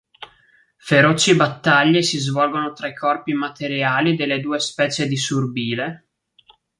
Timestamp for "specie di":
4.59-5.15